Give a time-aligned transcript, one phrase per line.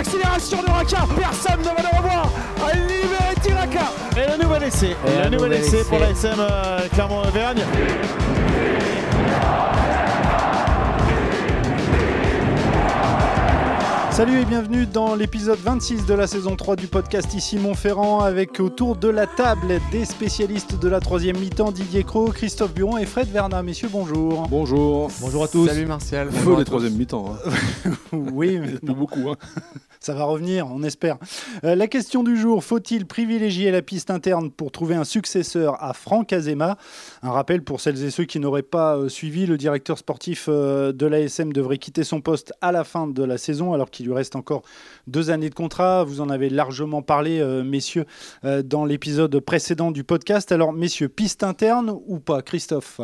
[0.00, 1.06] l'accélération de Raka.
[1.18, 2.30] Personne ne va le revoir.
[2.66, 3.92] À libérer Tiraka.
[4.16, 4.96] Et le nouvel essai.
[5.06, 7.62] Et le nouvel essai pour la SM euh, Clermont-Auvergne.
[14.20, 18.60] Salut et bienvenue dans l'épisode 26 de la saison 3 du podcast Ici Montferrand avec
[18.60, 23.06] autour de la table des spécialistes de la troisième mi-temps Didier Cro, Christophe Buron et
[23.06, 23.62] Fred Verna.
[23.62, 24.46] Messieurs, bonjour.
[24.48, 25.10] Bonjour.
[25.22, 25.68] Bonjour à tous.
[25.68, 26.30] Salut Martial.
[26.30, 27.34] Feu les troisième mi-temps.
[27.34, 27.90] Hein.
[28.12, 29.30] oui, mais Plus beaucoup.
[29.30, 29.36] Hein.
[30.00, 31.18] ça va revenir, on espère.
[31.64, 35.92] Euh, la question du jour, faut-il privilégier la piste interne pour trouver un successeur à
[35.92, 36.76] Franck Azema?
[37.22, 40.92] Un rappel pour celles et ceux qui n'auraient pas euh, suivi, le directeur sportif euh,
[40.92, 44.16] de l'ASM devrait quitter son poste à la fin de la saison alors qu'il lui
[44.16, 44.62] reste encore
[45.06, 46.04] deux années de contrat.
[46.04, 48.04] Vous en avez largement parlé, euh, messieurs,
[48.44, 50.50] euh, dans l'épisode précédent du podcast.
[50.52, 53.00] Alors, messieurs, piste interne ou pas, Christophe?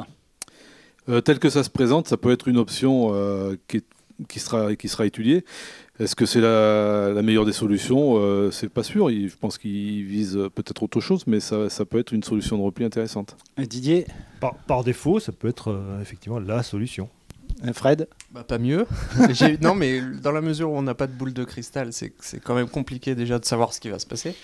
[1.08, 3.86] Euh, tel que ça se présente, ça peut être une option euh, qui, est-
[4.28, 5.44] qui sera, qui sera étudiée.
[6.00, 8.14] Est-ce que c'est la, la meilleure des solutions?
[8.16, 9.10] Euh, C'est pas sûr.
[9.10, 12.58] Il- je pense qu'il vise peut-être autre chose, mais ça, ça peut être une solution
[12.58, 13.36] de repli intéressante.
[13.56, 14.06] Didier?
[14.40, 17.08] Par, par défaut, ça peut être euh, effectivement la solution.
[17.64, 18.86] Euh, Fred Bah, pas mieux.
[19.62, 22.40] Non, mais dans la mesure où on n'a pas de boule de cristal, c'est c'est
[22.40, 24.34] quand même compliqué déjà de savoir ce qui va se passer.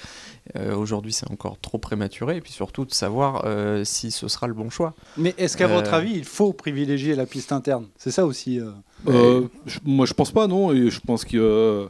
[0.57, 2.37] Euh, Aujourd'hui, c'est encore trop prématuré.
[2.37, 4.95] Et puis surtout de savoir euh, si ce sera le bon choix.
[5.17, 7.87] Mais est-ce qu'à Euh, votre avis, il faut privilégier la piste interne?
[7.97, 8.59] C'est ça aussi.
[8.61, 8.71] euh.
[9.09, 10.73] Euh, je- moi, je pense pas, non.
[10.73, 11.89] Et je pense que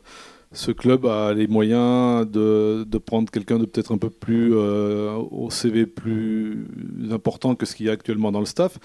[0.54, 5.14] ce club a les moyens de, de prendre quelqu'un de peut-être un peu plus euh,
[5.30, 6.66] au CV plus
[7.10, 8.78] important que ce qu'il y a actuellement dans le staff.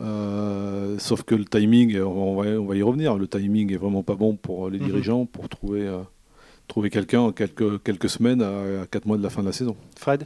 [0.00, 4.02] Euh, sauf que le timing, on va, on va y revenir, le timing est vraiment
[4.02, 4.86] pas bon pour les Mhm.
[4.86, 5.98] dirigeants pour trouver, euh,
[6.68, 9.52] trouver quelqu'un en quelques, quelques semaines à, à 4 mois de la fin de la
[9.52, 9.76] saison.
[9.96, 10.24] Fred?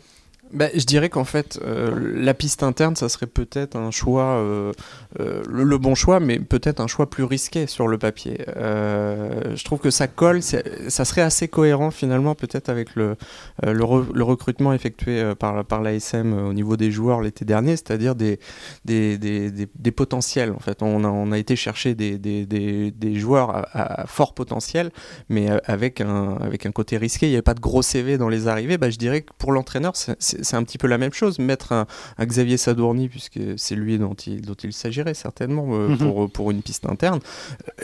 [0.54, 4.72] Bah, je dirais qu'en fait, euh, la piste interne, ça serait peut-être un choix, euh,
[5.18, 8.38] euh, le, bon choix, mais peut-être un choix plus risqué sur le papier.
[8.56, 13.16] Je trouve que ça colle, ça serait assez cohérent finalement, peut-être avec le,
[13.64, 18.14] le, re- le recrutement effectué par, par l'ASM au niveau des joueurs l'été dernier, c'est-à-dire
[18.14, 18.38] des,
[18.84, 20.52] des, des, potentiels.
[20.52, 24.90] En fait, on a, on a été chercher des, joueurs à, fort potentiel,
[25.28, 27.26] mais avec un, avec un côté risqué.
[27.26, 28.78] Il n'y avait pas de gros CV dans les arrivées.
[28.78, 31.38] Bah, je dirais que pour l'entraîneur, c'est- c'est un petit peu la même chose.
[31.38, 31.86] Mettre un,
[32.18, 35.98] un Xavier Sadourny, puisque c'est lui dont il, dont il s'agirait certainement euh, Mhm.
[35.98, 37.20] pour, pour une piste interne,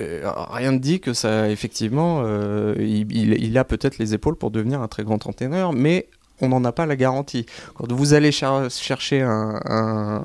[0.00, 4.37] euh, rien ne dit que ça, effectivement, euh, il, il- il a peut-être les épaules
[4.37, 6.06] pour devenir un très grand entraîneur, mais
[6.40, 7.46] on n'en a pas la garantie.
[7.74, 10.22] Quand vous allez cher- chercher un, un-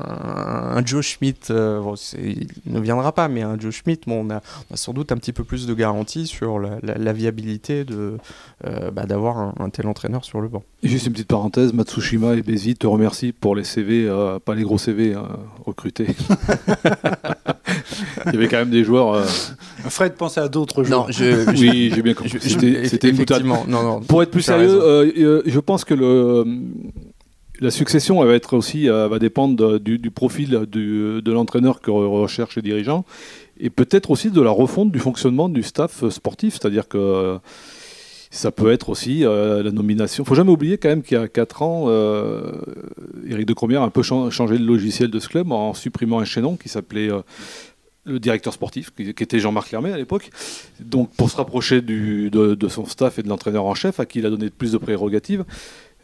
[0.77, 4.29] un Joe Schmidt, euh, bon, il ne viendra pas, mais un Joe Schmidt, bon, on,
[4.29, 7.13] a, on a sans doute un petit peu plus de garantie sur la, la- la
[7.13, 8.17] viabilité de,
[8.65, 10.63] euh, bah, d'avoir un, un tel entraîneur sur le banc.
[10.83, 14.55] Et Juste une petite parenthèse, Matsushima et Bézi te remercient pour les CV, euh, pas
[14.55, 15.15] les gros CV
[15.65, 16.07] recrutés.
[18.27, 19.23] Il y avait quand même des joueurs.
[19.85, 21.07] Euh, Fred pensait à d'autres joueurs.
[21.07, 22.37] Non, je, je- Oui, j'ai bien compris.
[22.41, 23.41] C'était c'était une boutade.
[23.41, 23.99] effectivement, non, non.
[24.01, 26.45] Pour être plus sérieux, euh, euh, je pense que le,
[27.61, 31.31] la succession elle va être aussi euh, va dépendre de- du, du profil du- de
[31.31, 33.05] l'entraîneur que re- recherchent les dirigeants
[33.59, 37.37] et peut-être aussi de la refonte du fonctionnement du staff euh, sportif, c'est-à-dire que euh,
[38.29, 40.25] ça peut être aussi euh, la nomination.
[40.25, 42.51] Il faut jamais oublier quand même qu'il y a 4 ans, euh,
[43.29, 46.19] Éric de Cromière a un peu chan- changé le logiciel de ce club en supprimant
[46.19, 47.21] un chaînon qui s'appelait euh,
[48.05, 50.29] le directeur sportif, qui, était Jean-Marc Lermet à l'époque.
[50.79, 54.05] Donc pour se rapprocher du, de, de son staff et de l'entraîneur en chef, à
[54.05, 55.43] qui il a donné plus de prérogatives,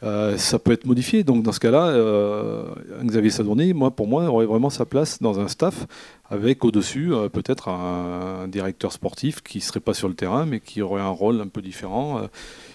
[0.04, 1.24] euh, ça peut être modifié.
[1.24, 2.66] Donc dans ce cas-là, euh,
[3.04, 5.86] Xavier Sadourny, moi, pour moi, aurait vraiment sa place dans un staff
[6.30, 10.60] avec au-dessus euh, peut-être un, un directeur sportif qui serait pas sur le terrain, mais
[10.60, 12.22] qui aurait un rôle un peu différent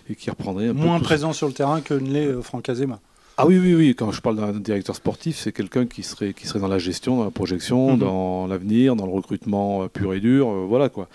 [0.08, 3.00] et qui reprendrait un peu Moins présent sur le terrain que ne l'est Franck Azema.
[3.38, 3.94] Ah oui, oui, oui.
[3.94, 7.16] Quand je parle d'un directeur sportif, c'est quelqu'un qui serait, qui serait dans la gestion,
[7.18, 7.98] dans la projection, Mhm.
[7.98, 10.48] dans l'avenir, dans le recrutement euh, pur et dur.
[10.48, 11.08] euh, voilà quoi.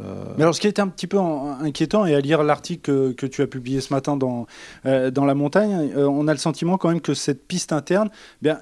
[0.00, 3.12] Euh, Mais alors, ce qui est un petit peu inquiétant, et à lire l'article que,
[3.12, 4.46] que tu as publié ce matin dans,
[4.86, 8.08] euh, dans La Montagne, euh, on a le sentiment quand même que cette piste interne,
[8.12, 8.58] eh bien,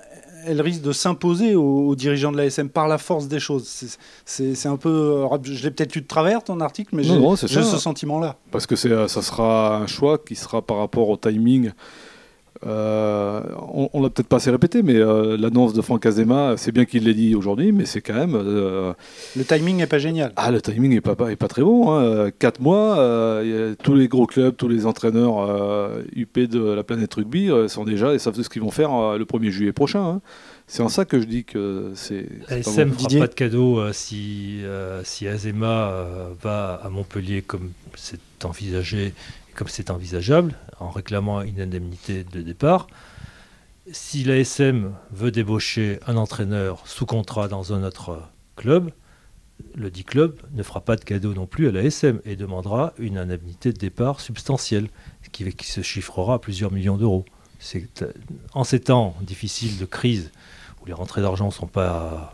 [0.47, 3.69] elle risque de s'imposer aux, aux dirigeants de l'ASM par la force des choses.
[4.25, 5.25] C'est- un peu.
[5.45, 7.15] Je l'ai peut-être lu de travers ton article, mais j'ai
[7.47, 8.37] ce sentiment-là.
[8.51, 11.71] Parce que c'est, ça sera un choix qui sera par rapport au timing.
[12.67, 13.41] Euh,
[13.73, 16.85] on, on l'a peut-être pas assez répété, mais euh, l'annonce de Franck Azema, c'est bien
[16.85, 18.35] qu'il l'ait dit aujourd'hui, mais c'est quand même.
[18.35, 18.93] euh,
[19.37, 20.33] Le timing n'est pas génial.
[20.37, 21.93] ah, le timing est pas, pas- est pas très bon.
[21.93, 22.31] Hein.
[22.39, 27.15] Quatre mois, euh, tous les gros clubs, tous les entraîneurs euh, UP de la planète
[27.15, 30.05] rugby euh, sont déjà et savent ce qu'ils vont faire euh, le 1er juillet prochain.
[30.05, 30.21] hein.
[30.71, 32.27] C'est en ça que je dis que c'est.
[32.51, 32.95] L'ASM bon.
[33.05, 37.71] ne fera pas de cadeau euh, si, euh, si Azema euh, va à Montpellier comme
[37.95, 39.15] c'est envisagé
[39.59, 42.87] comme c'est envisageable, en réclamant une indemnité de départ.
[43.91, 48.23] Si l'ASM veut débaucher un entraîneur sous contrat dans un autre
[48.55, 48.93] club,
[49.75, 52.93] le dit club ne fera pas de cadeau non plus à la SM et demandera
[52.99, 54.91] une indemnité de départ substantielle
[55.33, 57.25] qui, qui se chiffrera à plusieurs millions d'euros.
[58.53, 60.31] En ces temps difficiles de crise
[60.81, 62.33] où les rentrées d'argent sont pas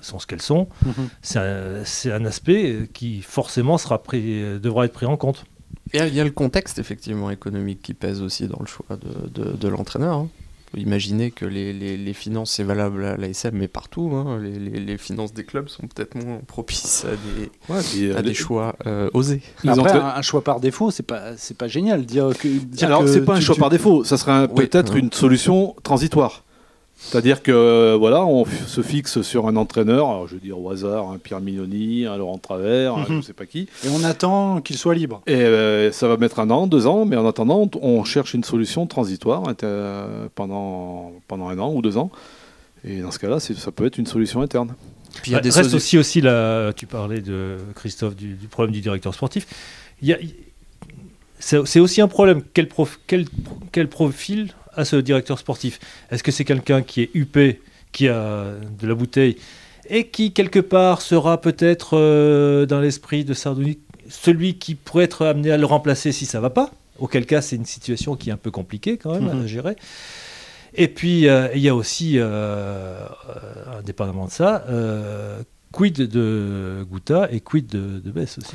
[0.00, 1.08] sont ce qu'elles sont, mhm.
[1.22, 5.44] c'est un, aspect qui forcément sera pris, devra être pris en compte.
[5.92, 9.56] Et il y a le contexte effectivement économique qui pèse aussi dans le choix de,
[9.56, 10.18] de, l'entraîneur.
[10.18, 10.28] Hein.
[10.76, 14.10] Imaginez que les, les, finances, c'est valable à l'ASM, mais partout.
[14.12, 14.38] Hein.
[14.38, 19.08] Les, les, finances des clubs sont peut-être moins propices à des, à des choix euh,
[19.14, 19.40] osés.
[19.66, 22.04] Après, un, choix par défaut, c'est pas, c'est pas génial.
[22.04, 25.74] Dire que, dire Alors, c'est pas un choix par défaut, ça serait peut-être une solution
[25.82, 26.44] transitoire.
[27.00, 31.18] C'est-à-dire que voilà, on se fixe sur un entraîneur, je veux dire au hasard, un
[31.18, 33.22] Pierre Mignoni, un Laurent Travers, je ne mhm.
[33.22, 33.68] sais pas qui.
[33.84, 35.22] Et on attend qu'il soit libre.
[35.26, 38.44] Et euh, ça va mettre un an, deux ans, mais en attendant, on cherche une
[38.44, 39.44] solution transitoire
[40.34, 42.10] pendant, pendant un an ou deux ans.
[42.84, 44.74] Et dans ce cas-là, ça peut être une solution interne.
[45.22, 48.72] Puis il y a des reste aussi, aussi là, tu parlais de Christophe du, problème
[48.72, 49.46] du directeur sportif.
[51.38, 52.42] c'est aussi un problème.
[52.54, 53.26] Quel, prof, quel,
[53.72, 55.78] quel profil à ce directeur sportif
[56.10, 57.60] Est-ce que c'est quelqu'un qui est huppé,
[57.92, 59.36] qui a de la bouteille,
[59.88, 63.78] et qui, quelque part, sera peut-être euh, dans l'esprit de Sardoni
[64.08, 66.70] celui qui pourrait être amené à le remplacer si ça va pas?
[66.98, 69.46] Auquel cas, c'est une situation qui est un peu compliquée quand même à mhm.
[69.46, 69.76] gérer.
[70.74, 73.06] Et puis, euh, il y a aussi, euh,
[73.78, 74.64] indépendamment de ça,
[75.72, 78.54] quid de Gouta et quid de, de Bess aussi?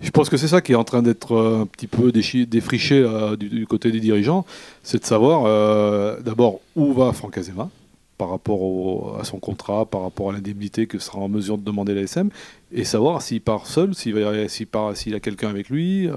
[0.00, 2.96] Je pense que c'est ça qui est en train d'être euh, un petit peu défriché
[2.96, 4.44] euh, du, côté des dirigeants,
[4.82, 7.70] c'est de savoir euh, d'abord où va Franck Azema
[8.18, 11.94] par rapport à son contrat, par rapport à l'indemnité que sera en mesure de demander
[11.94, 12.28] l'ASM,
[12.70, 16.08] et savoir s'il part seul, s'il a quelqu'un avec lui.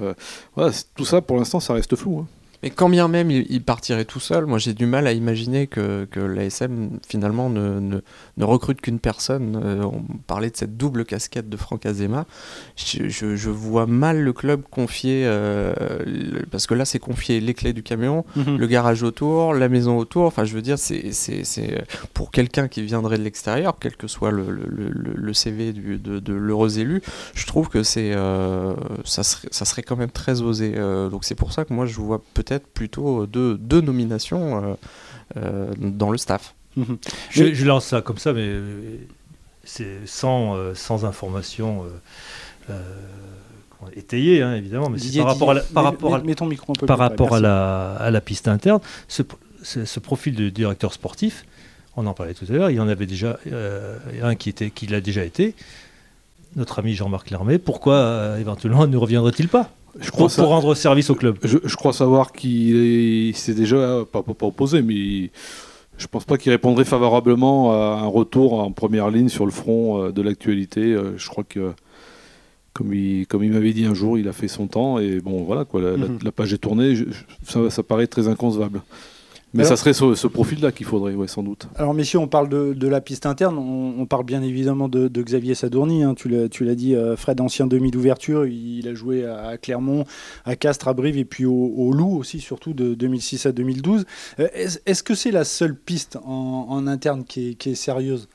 [0.94, 2.20] tout ça, pour l'instant, ça reste flou.
[2.20, 2.26] Hein.
[2.62, 6.08] Mais quand bien même il, partirait tout seul, moi j'ai du mal à imaginer que,
[6.10, 8.00] que l'ASM finalement ne, ne,
[8.38, 9.60] ne recrute qu'une personne.
[9.62, 12.24] Euh, on parlait de cette double casquette de Franck Azema.
[12.76, 15.74] Je, je, vois mal le club confier, euh,
[16.50, 18.56] parce que là c'est confier les clés du camion, mhm.
[18.56, 20.24] le garage autour, la maison autour.
[20.24, 21.12] Enfin je veux dire, c'est
[22.14, 26.20] pour quelqu'un qui viendrait de l'extérieur, quel que soit le, le, le CV du, de,
[26.20, 27.02] de l'heureux élu,
[27.34, 28.74] je trouve que c'est euh,
[29.04, 30.74] ça, serait, ça serait quand même très osé.
[31.10, 34.76] donc c'est pour ça que moi je vois peut-être plutôt deux, deux nominations
[35.34, 36.54] dans le staff.
[36.78, 36.98] Mhm.
[37.30, 38.96] Je, lance ça comme ça, mais euh,
[39.64, 41.84] c'est sans, sans information
[43.96, 46.20] étayée, hein, évidemment, mais par rapport à la, par rapport à,
[46.86, 49.22] par rapport à la, à la piste interne, ce,
[49.62, 51.44] ce, profil de directeur sportif,
[51.96, 53.38] on en parlait tout à l'heure, il y en avait déjà
[54.22, 55.54] un qui, était, qui l'a déjà été,
[56.56, 59.70] notre ami Jean-Marc Lermé, pourquoi éventuellement ne reviendrait-il pas
[60.00, 61.38] je crois pour, rendre service au club?
[61.42, 65.30] Je, crois savoir qu'il s'est déjà, pas, pas, opposé, mais
[65.98, 70.02] je pense pas qu'il répondrait favorablement à un retour en première ligne sur le front
[70.02, 70.80] euh, de l'actualité.
[70.80, 71.72] Euh, je crois que,
[72.72, 75.42] comme il, comme il m'avait dit un jour, il a fait son temps et bon,
[75.42, 76.18] voilà, quoi, la, mhm.
[76.34, 76.94] page est tournée.
[77.42, 78.80] ça, ça, paraît très inconcevable.
[79.54, 81.68] Mais ça serait ce, profil-là qu'il faudrait, ouais, sans doute.
[81.76, 83.58] Alors, messieurs, on parle de, la piste interne.
[83.58, 86.02] On, parle bien évidemment de, Xavier Sadourny.
[86.02, 86.14] Hein.
[86.14, 88.46] Tu l'as dit, euh, Fred, ancien demi d'ouverture.
[88.46, 90.04] Il, a joué à, Clermont,
[90.44, 94.04] à Castres, à Brive et puis au, Loup aussi, surtout de 2006 à 2012.
[94.40, 98.28] Euh, est-ce que c'est la seule piste en, interne qui est sérieuse?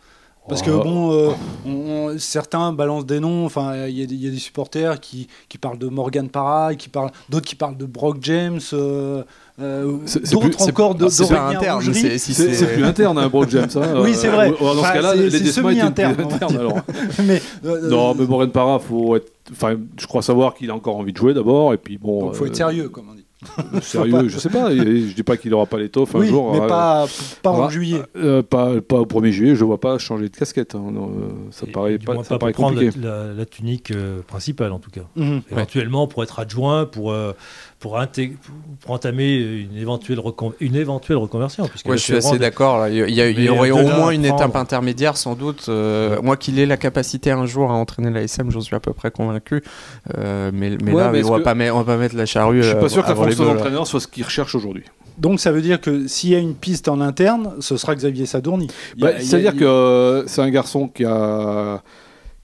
[0.47, 0.83] Parce que oh.
[0.83, 1.35] bon,
[1.65, 3.45] euh, certains balancent des noms.
[3.45, 7.45] Enfin, il y, a des supporters qui, qui parlent de Morgan Parra, qui parlent, d'autres
[7.45, 8.59] qui parlent de Brock James.
[8.73, 9.23] Euh,
[9.61, 9.99] euh,
[10.31, 11.81] d'autres encore de C'est interne.
[11.93, 13.69] C'est plus interne, un hein, Brock James.
[13.75, 14.51] Hein, oui, c'est vrai.
[14.51, 16.15] dans ce cas-là, les semi-interne.
[17.23, 19.31] mais, non, mais Morgan Parra, faut être.
[19.51, 22.31] Enfin, je crois savoir qu'il a encore envie de jouer d'abord, et puis bon.
[22.31, 23.22] Il faut être sérieux, comme on dit.
[23.81, 24.73] Sérieux, je sais pas.
[24.73, 26.53] Je dis pas qu'il n'aura pas l'étoffe un jour.
[26.53, 27.05] Mais euh, pas,
[27.41, 28.01] pas en juillet.
[28.15, 30.75] Euh, pas, pas au 1er juillet, je vois pas changer de casquette.
[30.75, 30.93] Hein.
[30.95, 32.97] Euh, ça paraît pas, ça paraît compliqué.
[32.99, 33.93] La, la, tunique
[34.27, 35.03] principale en tout cas.
[35.15, 35.41] Mhm.
[35.51, 37.15] Éventuellement pour être adjoint, pour
[37.83, 37.99] pour,
[38.79, 40.21] pour, entamer une éventuelle,
[40.61, 41.65] une éventuelle reconversion.
[41.85, 42.87] Ouais, je suis assez d'accord.
[42.87, 45.69] Il y, aurait au moins une étape intermédiaire, sans doute.
[46.23, 48.93] moi, qu'il ait la capacité un jour à entraîner la SM, j'en suis à peu
[48.93, 49.61] près convaincu.
[50.17, 52.63] mais, mais là, on, va pas mettre, on va pas mettre la charrue.
[52.63, 54.85] Je suis pas sûr que la d'entraîneur soit ce qu'il recherche aujourd'hui.
[55.17, 58.25] Donc ça veut dire que s'il y a une piste en interne, ce sera Xavier
[58.25, 58.67] Sadourny.
[58.97, 61.83] Bah, c'est-à-dire que euh, c'est un garçon qui a,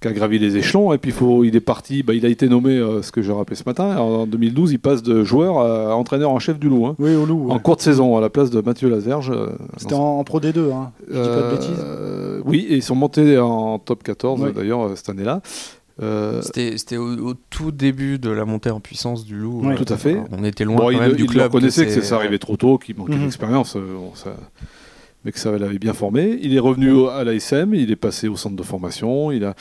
[0.01, 2.47] qui a gravi les échelons et puis faut, il est parti, bah, il a été
[2.47, 5.95] nommé, euh, ce que j'ai rappelé ce matin, en 2012 il passe de joueur à
[5.95, 6.85] entraîneur en chef du Loup.
[6.85, 6.95] Hein.
[6.99, 7.49] oui, au Loup.
[7.49, 9.31] En courte saison à la place de Mathieu Lazerge.
[9.31, 10.91] Euh, C'était en, Pro D2, hein.
[11.09, 12.41] je dis pas de bêtises.
[12.45, 15.41] oui, et ils sont montés en top 14 d'ailleurs cette année-là.
[16.01, 19.63] Euh, c'était au, tout début de la montée en puissance du loup.
[19.75, 20.17] tout à fait.
[20.31, 21.43] On était loin quand même du club.
[21.43, 23.23] Il reconnaissait que, ça arrivait trop tôt, qu'il manquait mhm.
[23.23, 23.97] d'expérience, euh,
[25.23, 26.39] mais que ça l'avait bien formé.
[26.41, 29.55] Il est revenu à l'ASM, il est passé au centre de formation, il a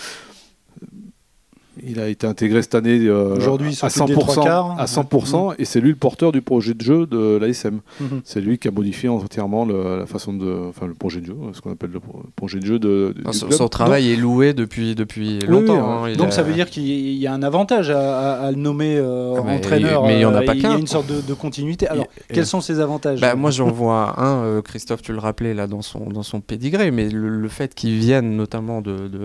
[1.86, 4.76] Il a été intégré cette année euh, Aujourd'hui, à sont plus des trois 100%, quarts.
[4.80, 7.80] à 100% et c'est lui le porteur du projet de jeu de l'ASM.
[8.00, 8.20] Mhm.
[8.24, 11.34] C'est lui qui a modifié entièrement le- la façon de, enfin le projet de jeu,
[11.52, 13.14] ce qu'on appelle le pro- projet de jeu de.
[13.16, 13.58] de- Non, du son, club.
[13.58, 16.02] son travail est loué depuis, depuis Oui, longtemps.
[16.02, 16.12] oui, hein.
[16.12, 18.56] Il Donc a- ça veut dire qu'il y a un avantage à, à- à le
[18.56, 20.04] nommer euh, Ah, mais- entraîneur.
[20.04, 20.72] mais il y en a euh, pas Il y qu'un.
[20.72, 21.86] a une sorte de, de continuité.
[21.88, 23.20] Alors, Et- quels sont ces avantages?
[23.20, 26.40] Bah, moi j'en vois un, euh, Christophe tu le rappelais là dans son, dans son
[26.40, 29.18] pédigré, mais le, le fait qu'il vienne notamment de, de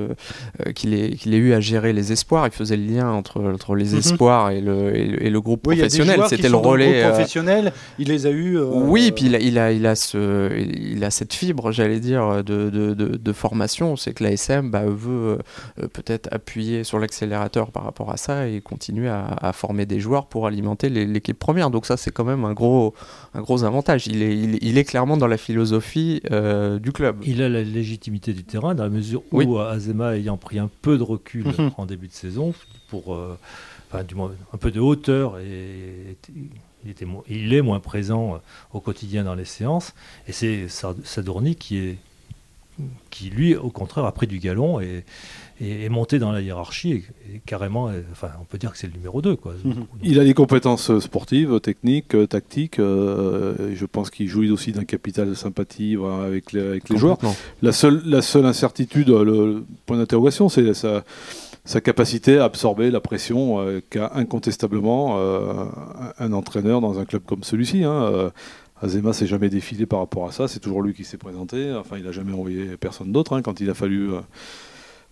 [0.68, 3.42] euh, qu'il ait, qu'il ait eu à gérer les espoirs, il faisait le lien entre,
[3.44, 3.98] entre les Mhm.
[4.00, 6.86] espoirs et le, et, le- et le groupe Oui, professionnel, c'était le relais.
[6.86, 7.74] groupe euh, professionnel.
[8.00, 8.58] Il les a eu.
[8.58, 12.00] euh, Oui, puis il a, il a, il a, ce, il a cette fibre, j'allais
[12.00, 13.96] dire, de, de, de, de formation.
[13.96, 15.40] C'est que l'ASM bah, veut
[15.82, 20.00] euh, peut-être appuyer sur l'accélérateur par rapport à ça et continuer à, à former des
[20.00, 21.70] joueurs pour alimenter l'équipe première.
[21.70, 22.94] Donc ça, c'est quand même un gros,
[23.34, 24.08] un gros avantage.
[24.08, 27.18] Il est, il, il est clairement dans la philosophie euh, du club.
[27.26, 29.48] Il a la légitimité du terrain dans la mesure où Oui.
[29.70, 31.72] Azema ayant pris un peu de recul Mhm.
[31.78, 32.33] en début de saison
[32.90, 33.38] pour euh,
[33.92, 36.18] enfin, du moins un peu de hauteur et
[36.86, 38.38] il, était mo- il est moins présent euh,
[38.74, 39.94] au quotidien dans les séances
[40.28, 41.98] et c'est Sa- Sadorni qui est
[43.12, 45.06] qui lui au contraire a pris du galon et,
[45.62, 47.04] et est monté dans la hiérarchie et,
[47.36, 49.54] et carrément euh, enfin on peut dire que c'est le numéro 2 quoi.
[49.64, 49.74] Mhm.
[49.76, 52.80] Donc, Il a des compétences sportives, techniques, tactiques.
[52.80, 56.98] euh, je pense qu'il jouit aussi d'un capital de sympathie voilà, avec les, avec les
[56.98, 57.20] joueurs.
[57.62, 61.04] La seule, la seule incertitude, le, le point d'interrogation, c'est sa,
[61.66, 65.66] sa capacité à absorber la pression euh, qu'a incontestablement euh,
[66.20, 67.84] un, entraîneur dans un club comme celui-ci.
[67.84, 68.04] hein.
[68.04, 68.30] Euh,
[68.82, 71.74] Azema s'est jamais défilé par rapport à ça, c'est toujours lui qui s'est présenté.
[71.74, 74.10] Enfin, il n'a jamais envoyé personne d'autre hein, quand il a fallu.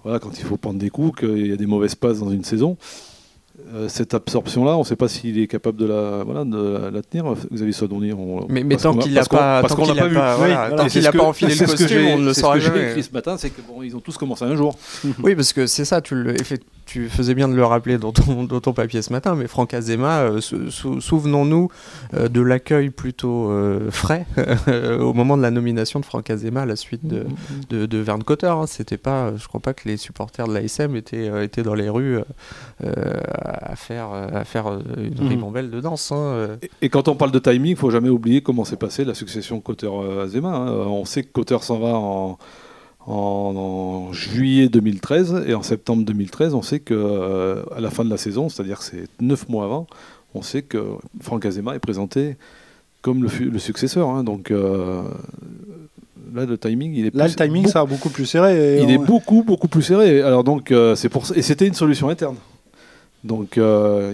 [0.03, 2.43] voilà, quand il faut prendre des coups, qu'il y a des mauvaises passes dans une
[2.43, 2.75] saison.
[3.73, 6.91] Euh, cette absorption-là, on ne sait pas s'il est capable de la, voilà, de la,
[6.91, 7.25] la tenir.
[7.53, 10.07] Xavier Sodoni, on, Mais, mais tant qu'il n'a pas, parce tant qu'on l'a a pas
[10.09, 10.15] vu.
[10.15, 10.75] pas, voilà, voilà.
[10.75, 12.25] tant Et qu'il c'est n'a ce pas que- enfilé le ce costume, j'ai- on ne
[12.25, 12.89] le c'est ce saura que j'ai jamais.
[12.89, 14.77] écrit ce matin, c'est que bon, ils ont tous commencé un jour.
[15.23, 16.35] Oui, parce que c'est ça, tu, le,
[16.91, 19.73] tu faisais bien de le rappeler dans ton, dans ton papier ce matin, mais Franck
[19.73, 21.69] Azema, euh, sou- sou- souvenons-nous
[22.13, 24.25] euh, de l'accueil plutôt euh, frais
[24.99, 27.25] au moment de la nomination de Franck Azema à la suite de,
[27.69, 28.47] de, de Verne Cotter.
[28.47, 28.65] hein.
[28.67, 32.19] C'était pas, je crois pas que les supporters de l'ASM étaient, étaient dans les rues
[32.83, 34.67] à faire, à faire
[34.97, 35.27] une Mhm.
[35.29, 36.11] ribambelle de danse.
[36.11, 36.57] hein.
[36.61, 39.13] Et, et quand on parle de timing, il faut jamais oublier comment s'est passée la
[39.13, 40.49] succession Cotter-Azema.
[40.49, 40.71] hein.
[40.87, 42.37] On sait que Cotter s'en va en,
[43.07, 48.03] en- en juillet 2013 et en septembre 2013, on sait que euh, à la fin
[48.05, 49.87] de la saison, c'est-à-dire que c'est neuf mois avant,
[50.35, 50.83] on sait que
[51.21, 52.35] Franck Azema est présenté
[53.01, 54.09] comme le, le successeur.
[54.09, 54.23] hein.
[54.23, 55.01] Donc euh,
[56.33, 58.77] là, le timing, il est Là, plus- le timing beaucoup- sera beaucoup plus serré.
[58.77, 60.21] et il on- est beaucoup, beaucoup plus serré.
[60.21, 62.35] Alors donc, euh, c'est pour ça- et c'était une solution interne.
[63.23, 63.57] Donc,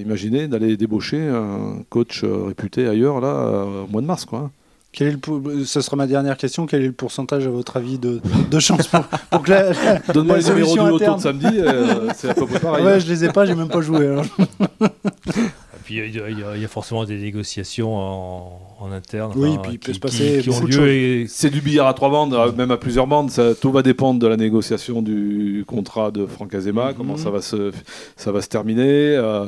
[0.02, 4.52] imaginez d'aller débaucher un coach réputé ailleurs là au mois de mars, quoi.
[4.98, 6.66] Quel est le pou- Ce sera ma dernière question.
[6.66, 10.00] Quel est le pourcentage, à votre avis, de, de chance pour, pour que la, la-
[10.12, 12.84] Donne-moi la les numéros du loto de samedi, euh, c'est à peu près pareil.
[12.84, 14.08] Ouais, je les ai pas, j'ai même pas joué.
[14.08, 14.26] alors.
[14.82, 16.22] Et puis y, y
[16.56, 19.96] il y a forcément des négociations en, en interne Oui, enfin, puis il peut qui,
[19.96, 22.34] se passer qui- qui ont beaucoup de lieu et C'est du billard à trois bandes,
[22.34, 23.32] euh, même à plusieurs bandes.
[23.32, 26.94] Ça, tout va dépendre de la négociation du contrat de Franck Azema, Mhm.
[26.96, 27.72] comment ça va se,
[28.16, 28.84] ça va se terminer.
[29.16, 29.46] euh,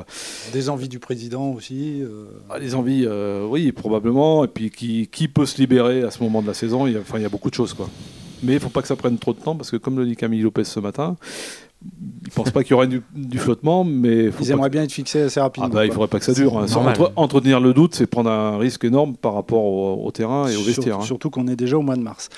[0.53, 2.01] Des envies du président aussi.
[2.01, 2.25] euh.
[2.49, 4.43] Ah, les envies, euh, oui, probablement.
[4.45, 6.95] Et puis, qui, qui peut se libérer à ce moment de la saison il y
[6.97, 7.89] a, Enfin, il y a beaucoup de choses, quoi.
[8.41, 10.05] Mais il ne faut pas que ça prenne trop de temps, parce que comme le
[10.05, 11.17] dit Camille Lopez ce matin,
[11.81, 14.73] ils ne pensent pas qu'il y aurait du, du flottement, mais faut Ils aimeraient que-
[14.73, 15.69] bien être fixés assez rapidement.
[15.71, 16.57] Ah bah, il faudrait pas que ça dure.
[16.57, 16.65] hein.
[16.75, 20.55] Entre- entretenir le doute, c'est prendre un risque énorme par rapport au, au terrain et
[20.57, 20.97] au vestiaire.
[20.99, 21.03] hein.
[21.05, 22.29] Surtout qu'on est déjà au mois de mars.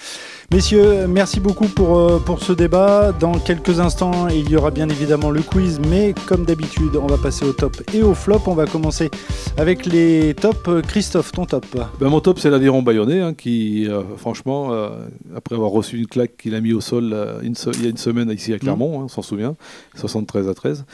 [0.53, 3.13] Messieurs, merci beaucoup pour, euh, pour ce débat.
[3.19, 7.17] Dans quelques instants, il y aura bien évidemment le quiz, mais comme d'habitude, on va
[7.17, 8.41] passer au top et au flop.
[8.47, 9.09] On va commencer
[9.57, 10.81] avec les tops.
[10.87, 11.65] Christophe, ton top
[11.99, 14.89] Ben, mon top, c'est l'aviron bayonnais, hein, qui, euh, franchement, euh,
[15.35, 17.87] après avoir reçu une claque qu'il a mis au sol euh, une se- il y
[17.87, 19.55] a une semaine ici à Clermont, hein, on s'en souvient,
[19.95, 20.85] 73 à 13.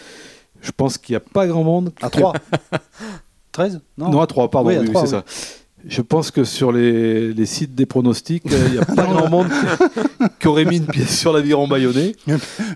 [0.61, 1.91] Je pense qu'il n'y a pas grand monde.
[2.01, 2.33] À 3
[3.51, 5.23] 13 Non, Non, à 3, pardon, Oui, oui, c'est ça.
[5.87, 9.29] Je pense que sur les, les sites des pronostics, euh, il n'y a pas grand
[9.29, 9.47] monde
[10.39, 12.13] qui, aurait mis une pièce sur l'aviron bayonnais.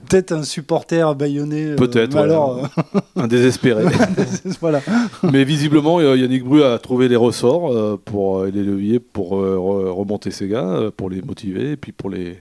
[0.08, 1.72] Peut-être un supporter bayonnais.
[1.72, 2.22] euh, Peut-être, ouais.
[2.22, 2.70] alors,
[3.16, 3.84] Un désespéré.
[3.86, 4.82] euh, voilà.
[5.24, 9.36] Mais visiblement, euh, Yannick Bru a trouvé les ressorts euh, pour euh, les leviers pour
[9.42, 12.38] euh, re- remonter ces gars, euh, pour les motiver, et puis pour les.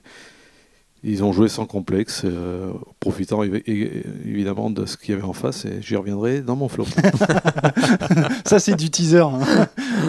[1.03, 5.65] Ils ont joué sans complexe, euh, profitant évidemment de ce qu'il y avait en face,
[5.65, 6.85] et j'y reviendrai dans mon flop.
[8.45, 9.19] Ça, c'est du teaser.
[9.19, 9.39] hein.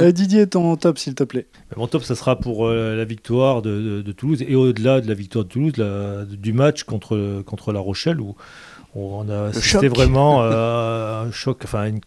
[0.01, 1.47] Euh, Didier, ton top, s'il te plaît.
[1.77, 5.09] Mon top, ça sera pour euh, la victoire de, de- de Toulouse et au-delà de
[5.09, 8.35] la victoire de Toulouse, la- du match contre, contre La Rochelle où,
[8.95, 12.01] où on a c'était vraiment euh, un choc, enfin une,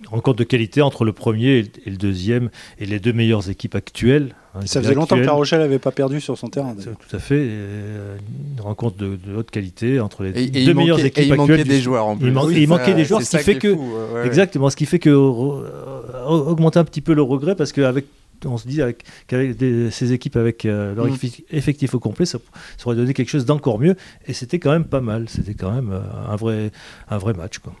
[0.00, 3.74] une rencontre de qualité entre le premier et le deuxième et les deux meilleures équipes
[3.74, 4.34] actuelles.
[4.56, 5.20] Hein, Ça faisait longtemps que.
[5.22, 6.74] La Rochelle n'avait pas perdu sur son terrain.
[6.74, 7.36] Tout à fait.
[7.36, 8.16] et, euh,
[8.56, 11.18] une rencontre de, de haute qualité entre les Et, et deux il meilleures manquait, équipes
[11.24, 11.36] et il actuelles.
[11.50, 12.28] manquait du- des joueurs en plus.
[12.28, 14.26] Il man- Oui, il manquait ça- des joueurs, ce qui fait que- fou, ouais, ouais.
[14.26, 18.06] Exactement, ce qui fait que euh, augmenter un petit peu le regret parce qu'avec
[18.44, 21.14] on se dit avec- qu'avec des- ces équipes avec euh, leur Mm.
[21.14, 22.38] effi- effectif au complet, ça,
[22.76, 23.96] ça aurait donné quelque chose d'encore mieux.
[24.26, 25.26] Et c'était quand même pas mal.
[25.28, 26.70] C'était quand même euh, un vrai,
[27.08, 27.58] un vrai match.
[27.58, 27.72] Quoi.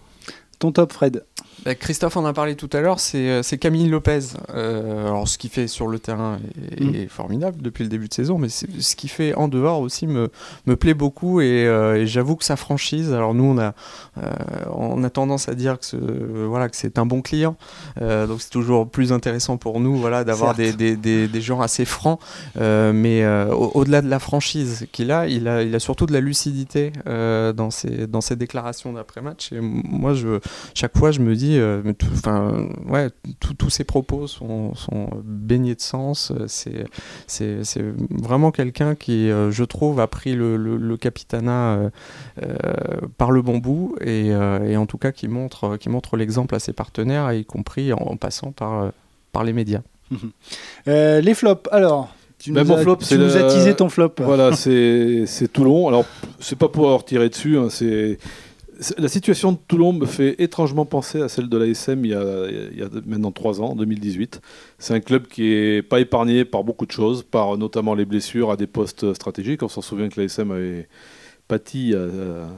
[0.58, 1.24] Ton top, Fred?
[1.64, 4.20] Bah, Christophe en a parlé tout à l'heure, c'est euh, Camille Lopez.
[4.50, 6.38] Euh, alors ce qu'il fait sur le terrain
[6.70, 6.94] est, Mm.
[6.94, 10.28] est formidable depuis le début de saison, mais ce qu'il fait en dehors aussi me,
[10.66, 13.74] me plaît beaucoup et, euh, et j'avoue que sa franchise, alors nous on a,
[14.22, 14.30] euh,
[14.72, 17.56] on a tendance à dire que, ce- voilà, que c'est un bon client,
[18.00, 21.84] donc c'est toujours plus intéressant pour nous voilà, d'avoir des, des, des, des gens assez
[21.86, 22.20] francs,
[22.56, 26.20] mais au- au-delà de la franchise qu'il a, il a, il a surtout de la
[26.20, 29.52] lucidité dans, ses, dans ses déclarations d'après-match.
[29.52, 30.38] Et moi je
[30.74, 33.08] chaque fois je me dis euh, mais tout- enfin ouais
[33.40, 36.84] tout- tous ces propos sont, sont baignés de sens c'est
[37.26, 41.90] c'est c'est vraiment quelqu'un qui euh, je trouve a pris le, le, le capitanat euh,
[42.42, 42.56] euh,
[43.18, 46.54] par le bon bout et, euh, et en tout cas qui montre qui montre l'exemple
[46.54, 48.90] à ses partenaires y compris en, en passant par
[49.32, 49.82] par les médias
[50.88, 53.50] Euh, Les flops, alors tu Ben, nous, mon as, flop, tu c'est nous le- as
[53.50, 54.12] teasé ton flop.
[54.18, 55.88] Voilà, c'est c'est Toulon.
[55.88, 56.04] Alors,
[56.38, 57.56] c'est pas pour avoir tiré dessus.
[57.56, 58.18] hein, c'est c'est-
[58.98, 62.88] la situation de Toulon me fait étrangement penser à celle de l'ASM il, y a-
[63.06, 64.40] maintenant trois ans, en 2018.
[64.78, 68.50] C'est un club qui est pas épargné par beaucoup de choses, par notamment les blessures
[68.50, 69.62] à des postes stratégiques.
[69.62, 70.88] On s'en souvient que l'ASM avait
[71.48, 71.94] pâti.
[71.94, 72.48] à- à-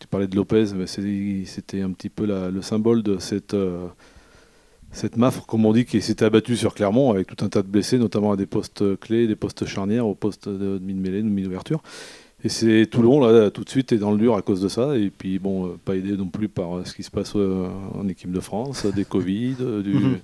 [0.00, 3.54] tu parlais de Lopez, mais c'était un petit peu le symbole de cette.
[3.54, 3.86] euh,
[4.92, 7.66] cette MAF, comme on dit, qui s'était abattue sur Clermont avec tout un tas de
[7.68, 11.82] blessés, notamment à des postes clés, des postes charnières, au poste de demi-mêlée, de demi-ouverture.
[12.44, 14.96] Et c'est Toulon, là, tout de suite, est dans le dur à cause de ça.
[14.98, 17.66] Et puis, bon, euh, pas aidé non plus par euh, ce qui se passe euh,
[17.98, 20.16] en équipe de France, des Covid, du- Mhm.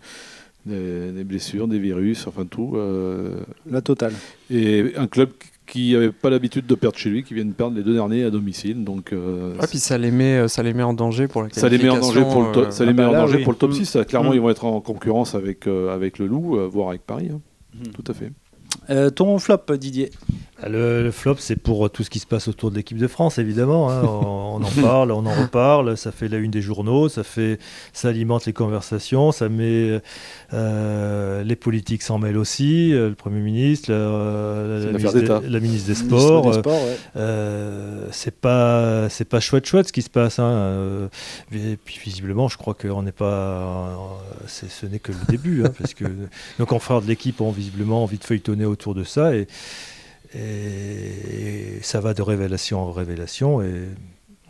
[0.67, 2.73] des, des blessures, des virus, enfin tout.
[2.77, 3.37] euh,
[3.71, 4.13] La totale.
[4.51, 5.31] et un club
[5.67, 8.25] qui n'avait pas l'habitude de perdre chez lui, qui vient de perdre les deux derniers
[8.25, 8.85] à domicile.
[8.85, 11.69] Donc, euh, Ouais, puis ça les met ça les met en danger pour la ça
[11.71, 13.21] les met en danger pour le, to- euh, ça les ah met bah en là,
[13.21, 13.45] danger oui.
[13.45, 13.75] pour le top Mm.
[13.85, 13.99] 6.
[14.09, 14.35] Clairement, Mm.
[14.35, 17.29] ils vont être en concurrence avec, euh, avec le Loup, euh, voire avec Paris.
[17.33, 17.41] hein.
[17.75, 17.89] Mm.
[17.93, 18.31] Tout à fait.
[18.91, 20.11] Euh, ton flop, Didier?
[20.69, 23.39] Le, le flop, c'est pour tout ce qui se passe autour de l'équipe de France,
[23.39, 23.91] évidemment.
[23.91, 24.03] hein.
[24.05, 25.97] On, on en parle, on en reparle.
[25.97, 27.59] Ça fait la une des journaux, ça fait,
[27.93, 30.01] ça alimente les conversations, ça met
[30.53, 32.93] euh, les politiques s'en mêlent aussi.
[32.93, 36.43] euh, le Premier ministre, la, la- ministre, des- la ministre des Ministre Sports.
[36.43, 36.97] des euh, Sports, ouais.
[37.17, 40.45] euh, c'est pas c'est pas chouette chouette ce qui se passe hein.
[40.45, 41.09] euh,
[41.53, 43.95] et puis visiblement je crois qu'on n'est pas euh,
[44.47, 46.05] ce n'est que le début hein, parce que
[46.59, 49.47] nos confrères de l'équipe ont visiblement envie de feuilletonner autour de ça et,
[50.39, 53.73] et ça va de révélation en révélation et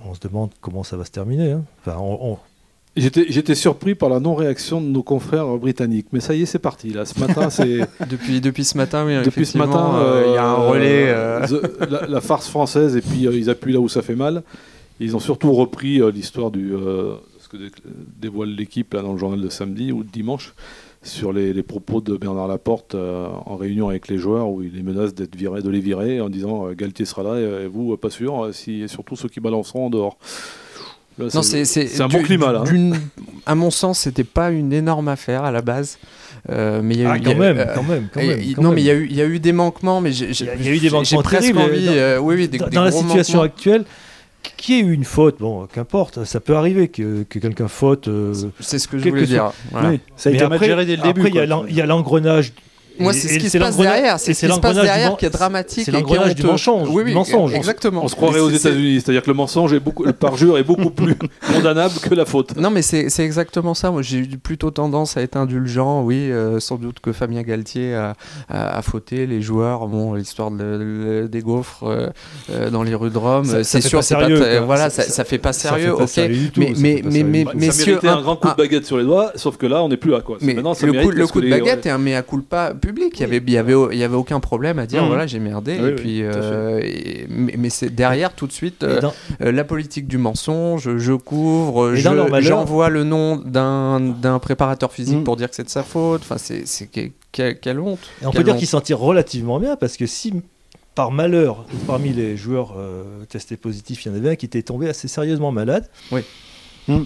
[0.05, 1.65] on se demande comment ça va se terminer hein.
[1.85, 2.39] enfin on- on-
[2.97, 6.09] J'étais j'étais surpris par la non-réaction de nos confrères britanniques.
[6.11, 6.91] Mais ça y est, c'est parti.
[6.91, 7.05] Là.
[7.05, 7.83] Ce matin, c'est.
[8.11, 11.05] depuis depuis ce matin oui Depuis ce matin, euh, il y a un euh, relais
[11.09, 14.17] euh, the- la, la farce française, et puis euh, ils appuient là où ça fait
[14.17, 14.43] mal.
[14.99, 16.73] Ils ont surtout repris euh, l'histoire du.
[17.51, 17.71] Que dé-
[18.21, 20.55] dévoile l'équipe là, dans le journal de samedi ou de dimanche,
[21.03, 24.73] sur les, les propos de Bernard Laporte euh, en réunion avec les joueurs, où il
[24.75, 27.67] les menace d'être viré, de les virer, en disant euh, Galtier sera là, et, et
[27.67, 30.19] vous, euh, pas sûr, euh, si, et surtout ceux qui balanceront en dehors.
[31.19, 32.65] Là, Non, c'est un bon climat là.
[32.67, 32.93] hein.
[33.45, 35.99] À mon sens, c'était pas une énorme affaire à la base.
[36.49, 38.21] Euh, mais il y a ah, eu, y quand, a- même, euh, quand même quand
[38.21, 38.77] et- même il- quand non, même.
[38.77, 40.31] mais il y a eu, il y a eu des manquements, mais j'ai Il y
[40.31, 42.49] a- j'ai- il y a eu des j'ai manquements presque envie, dans- euh, oui, oui,
[42.49, 43.55] des, dans, des dans la situation manquements.
[43.55, 43.85] actuelle
[44.57, 48.35] qui ait eu une faute bon qu'importe ça peut arriver que, que quelqu'un faute euh,
[48.61, 49.53] C'est ce que je voulais dire.
[49.71, 49.93] voilà.
[50.17, 51.29] Ça a été mal après- géré dès le après, début.
[51.29, 51.57] il y a quoi.
[51.57, 52.53] l'en- il y a l'engrenage.
[53.01, 54.19] Moi, c'est ce qui se passe derrière.
[54.21, 55.85] C'est ce qui se passe derrière qui est dramatique.
[55.85, 57.55] c'est et qui est l'engrenage du mensonge, Oui, du oui, mensonge.
[57.55, 58.05] Exactement.
[58.05, 60.91] On se croirait aux États-Unis, c'est-à-dire que le mensonge est beaucoup, le parjure est beaucoup
[60.91, 61.17] plus
[61.55, 62.57] condamnable que la faute.
[62.57, 63.91] Non, mais c'est exactement ça.
[63.91, 66.03] Moi, j'ai eu plutôt tendance à être indulgent.
[66.03, 68.15] Oui, euh, sans doute que Fabien Galtier a,
[68.49, 69.87] a, a fauté les joueurs.
[69.89, 72.09] Bon, l'histoire de- de- des gaufres euh,
[72.51, 74.29] euh, dans les rues de Rome, c'est sûr, c'est pas
[74.61, 75.95] voilà, Ça- fait pas sérieux.
[75.95, 76.01] ok.
[76.57, 79.05] mais ça mais fait pas mais mais ça un, grand coup de baguette sur les
[79.05, 80.21] doigts, sauf que là, on n'est plus là.
[80.21, 80.39] Quoi.
[80.41, 83.13] Mais le coup, de baguette est un mea culpa public.
[83.19, 85.09] Il y avait, il y avait, il y avait aucun problème à dire Mhm.
[85.09, 88.83] voilà j'ai merdé Oui, et puis euh, et- mais, mais c'est derrière tout de suite
[88.83, 90.97] euh, dans- euh, la politique du mensonge.
[90.97, 95.25] Je couvre, je- j'envoie le nom d'un préparateur physique Mhm.
[95.25, 96.23] pour dire que c'est de sa faute.
[96.23, 98.01] Enfin c'est c'est que- que- quelle honte.
[98.23, 100.33] Et on peut dire qu'il s'en tire relativement bien parce que si
[100.97, 104.63] par malheur, parmi les joueurs euh, testés positifs, il y en avait un qui était
[104.63, 105.89] tombé assez sérieusement malade.
[106.13, 106.23] Oui.
[106.89, 107.03] Hmm.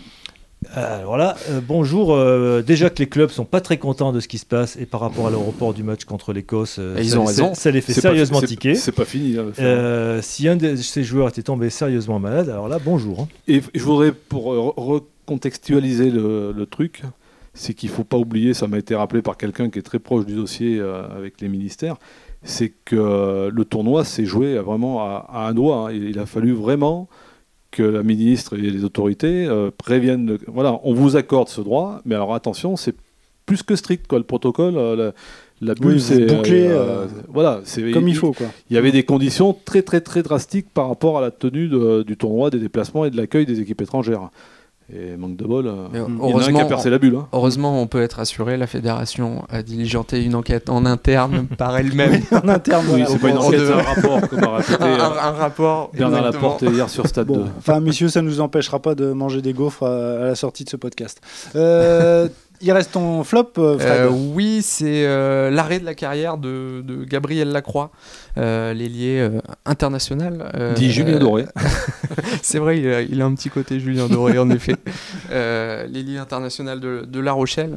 [0.73, 2.15] Alors là, euh, bonjour.
[2.15, 4.87] euh, déjà que les clubs sont pas très contents de ce qui se passe et
[4.87, 7.55] par rapport à l'aéroport du match contre l'Écosse, euh, ils ça ont les- raison.
[7.55, 8.75] Ça les fait pas- sérieusement c'est- tiquer.
[8.75, 9.37] C'est pas fini.
[9.39, 9.47] hein.
[9.61, 13.21] Euh, si un de ces joueurs était tombé sérieusement malade, alors là, bonjour.
[13.21, 13.29] hein.
[13.49, 17.03] Et je voudrais, pour euh, recontextualiser le, le truc,
[17.53, 19.99] c'est qu'il ne faut pas oublier, ça m'a été rappelé par quelqu'un qui est très
[19.99, 21.97] proche du dossier euh, avec les ministères,
[22.43, 25.89] c'est que euh, le tournoi s'est joué vraiment à, à un doigt.
[25.89, 25.93] hein.
[25.93, 27.09] Il, il a fallu vraiment
[27.75, 30.27] que la ministre et les autorités euh, préviennent.
[30.27, 32.95] le- voilà, on vous accorde ce droit, mais alors attention, c'est
[33.47, 34.19] plus que strict quoi.
[34.19, 35.13] Le protocole, euh, la,
[35.69, 38.47] la bulle, c'est bouclez, euh, euh, voilà, c'est Comme il faut, quoi.
[38.71, 42.05] il y avait des conditions très très très drastiques par rapport à la tenue de-
[42.07, 44.31] du tournoi, des déplacements et de l'accueil des équipes étrangères.
[44.97, 46.89] Et manque de bol, euh, Mais il y en a un qui a heureusement, percé
[46.91, 47.17] la bulle.
[47.17, 47.27] hein.
[47.33, 52.23] heureusement, on peut être assuré, la fédération a diligenté une enquête en interne par elle-même.
[52.31, 52.87] en interne.
[52.93, 55.31] Oui, c'est pas une enquête, c'est un rapport, comme a répété un, euh, un- un
[55.33, 55.91] rapport.
[55.95, 56.23] Bernard.
[56.23, 57.45] Laporte hier sur Stade Bon, 2.
[57.59, 60.65] enfin, messieurs, ça ne nous empêchera pas de manger des gaufres à, à la sortie
[60.65, 61.21] de ce podcast.
[61.57, 62.29] Euh,
[62.61, 63.91] il reste ton flop, euh, Fred.
[63.91, 67.91] Euh, oui, c'est euh, l'arrêt de la carrière de, de Gabriel Lacroix,
[68.39, 70.51] euh, l'ailier euh, international.
[70.55, 71.47] euh, Dit Julien Doré.
[72.43, 74.77] C'est vrai, il a, il a un petit côté Julien Doré, en effet.
[75.31, 77.77] Euh, L'ailier international de, de La Rochelle.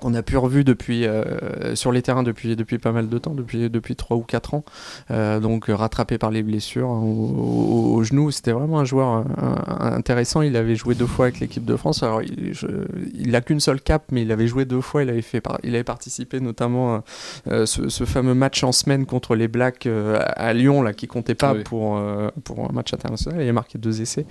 [0.00, 3.34] Qu'on a pu revu depuis, euh, sur les terrains depuis, depuis pas mal de temps,
[3.34, 4.64] depuis, depuis 3 ou 4 ans.
[5.10, 8.30] Euh, donc euh, rattrapé par les blessures hein, au, au- au genou.
[8.30, 10.42] C'était vraiment un joueur un- intéressant.
[10.42, 12.02] Il avait joué deux fois avec l'équipe de France.
[12.02, 12.66] Alors il, je-
[13.14, 15.02] il a qu'une seule cape, mais il avait joué deux fois.
[15.02, 17.04] Il avait, fait il avait participé notamment à
[17.48, 21.34] euh, ce, ce fameux match en semaine contre les Blacks à Lyon, là, qui comptait
[21.34, 21.62] pas Oui.
[21.64, 22.00] pour,
[22.44, 23.42] pour un match international.
[23.42, 24.26] Il a marqué deux essais.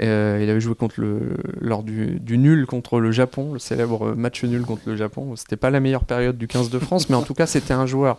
[0.00, 4.14] Euh, il avait joué contre le, lors du, du nul contre le Japon, le célèbre
[4.14, 5.34] match nul contre le Japon.
[5.36, 7.86] C'était pas la meilleure période du 15 de France, mais en tout cas, c'était un
[7.86, 8.18] joueur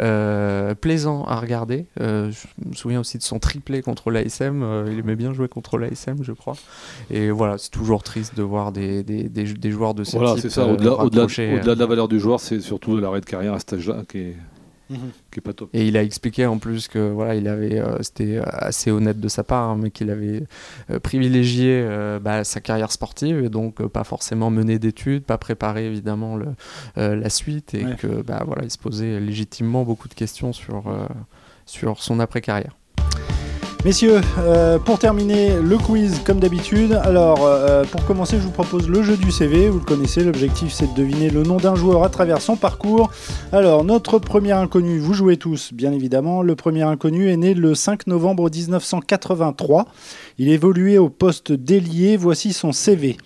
[0.00, 1.86] euh, plaisant à regarder.
[2.00, 4.62] Euh, je me souviens aussi de son triplé contre l'ASM.
[4.62, 6.56] Euh, il aimait bien jouer contre l'ASM, je crois.
[7.10, 10.34] Et voilà, c'est toujours triste de voir des, des, des, des joueurs de ce Voilà,
[10.34, 10.62] type c'est ça.
[10.62, 11.04] euh, Au-delà euh,
[11.58, 14.18] au-delà de la valeur du joueur, c'est surtout l'arrêt de carrière à cet âge-là qui
[14.18, 14.36] est,
[14.88, 15.10] Mhm.
[15.32, 15.68] qui est pas top.
[15.72, 19.28] Et il a expliqué en plus que voilà, il avait, euh, c'était assez honnête de
[19.28, 20.44] sa part, hein, mais qu'il avait
[20.90, 25.38] euh, privilégié euh, bah, sa carrière sportive et donc euh, pas forcément mené d'études, pas
[25.38, 26.46] préparé évidemment le,
[26.98, 27.96] euh, la suite et Ouais.
[27.96, 31.06] que bah voilà, il se posait légitimement beaucoup de questions sur euh,
[31.66, 32.76] sur son après carrière.
[33.86, 38.88] Messieurs, euh, pour terminer le quiz comme d'habitude, alors euh, pour commencer je vous propose
[38.88, 42.02] le jeu du CV, vous le connaissez, l'objectif c'est de deviner le nom d'un joueur
[42.02, 43.12] à travers son parcours.
[43.52, 47.76] Alors notre premier inconnu, vous jouez tous bien évidemment, le premier inconnu est né le
[47.76, 49.86] 5 novembre 1983,
[50.38, 53.16] il évoluait au poste d'ailier, voici son CV.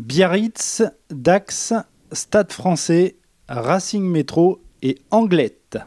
[0.00, 1.74] Biarritz, Dax,
[2.12, 3.16] Stade français,
[3.48, 5.78] Racing Métro et Anglette.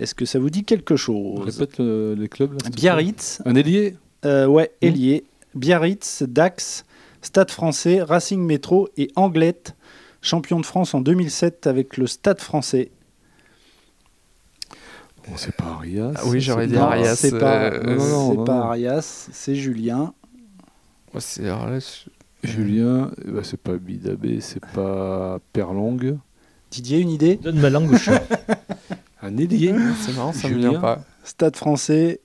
[0.00, 2.52] Est-ce que ça vous dit quelque On chose répète les clubs.
[2.62, 2.70] là.
[2.70, 4.86] Biarritz, Un ailier euh, ouais, Hmm.
[4.86, 6.84] Ailier, Biarritz, Dax,
[7.22, 9.74] Stade français, Racing Métro et Anglette,
[10.22, 12.90] champion de France en 2007 avec le Stade français.
[15.28, 16.12] Bon, c'est pas Arias.
[16.16, 17.16] Ah oui, j'aurais dit Arias.
[17.16, 18.58] C'est pas, euh, non, non, non, c'est non, pas.
[18.68, 20.14] Arias, c'est Julien.
[21.14, 26.16] Ouais, c'est- je- Julien, eh ben, c'est pas Bidabé, c'est pas Perlong.
[26.70, 27.36] Didier, une idée?
[27.36, 28.22] Donne ma langue au chat.
[29.22, 31.04] Un ailier c'est marrant, ça me vient pas.
[31.24, 32.20] Stade français,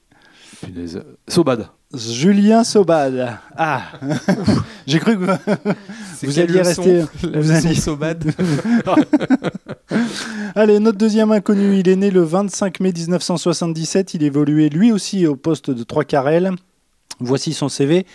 [0.62, 1.03] Punaise.
[1.27, 1.67] Sobad.
[1.93, 3.38] Julien Sobad.
[3.55, 3.84] Ah
[4.88, 5.25] J'ai cru que
[6.25, 8.23] Vous alliez rester- vous alliez- Sobad.
[10.55, 14.13] Allez, notre deuxième inconnu, il est né le 25 mai 1977.
[14.13, 16.51] Il évoluait lui aussi au poste de 3 carrel.
[17.19, 18.05] Voici son CV.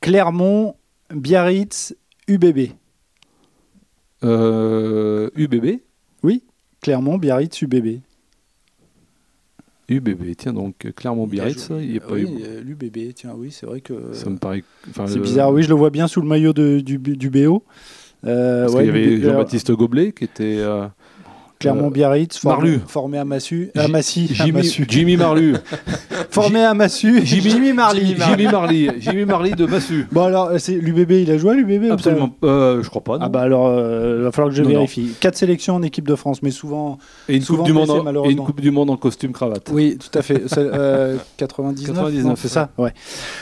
[0.00, 0.74] Clermont,
[1.14, 1.94] Biarritz,
[2.28, 2.72] UBB.
[4.24, 5.80] Euh, UBB.
[6.82, 8.00] Clermont, Biarritz, UBB.
[9.90, 12.42] UBB, tiens donc, Clermont-Biarritz, il n'y a pas oui, eu.
[12.44, 14.12] euh, L'UBB, tiens, oui, c'est vrai que.
[14.12, 14.62] Ça me paraît.
[14.88, 17.28] enfin, C'est le- bizarre, oui, je le vois bien sous le maillot de- du, du
[17.30, 17.64] BO.
[18.26, 20.58] Euh, Parce ouais, qu'il y avait Jean-Baptiste Goblet qui était.
[20.58, 20.86] euh,
[21.60, 22.80] Clermont, Biarritz, formé, Marlu.
[22.86, 23.70] formé à Massu.
[23.76, 24.86] À Massy, à Jimmy, Massu.
[24.88, 25.56] Jimmy Marlu.
[26.30, 27.20] Formé à Massu.
[27.26, 28.14] Jimmy- Marly.
[28.16, 28.88] Jimmy Marly.
[29.00, 30.06] Jimmy Marly de Massu.
[30.12, 32.30] Bon, alors, c'est l'UBB, il a joué à l'UBB Absolument.
[32.44, 33.18] Euh, je crois pas.
[33.18, 33.24] non.
[33.26, 34.74] Ah bah alors, euh, il va falloir que je Non, non.
[34.76, 35.10] vérifie.
[35.20, 36.98] Quatre sélections en équipe de France, mais souvent...
[37.28, 39.68] et, une souvent coupe du monde en, et une Coupe du Monde en costume cravate.
[39.72, 40.44] Oui, tout à fait.
[40.46, 42.92] C'est, euh, 99, 99, non, c'est ça Ouais.